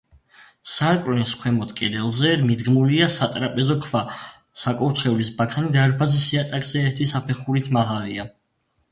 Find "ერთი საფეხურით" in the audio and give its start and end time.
6.87-7.69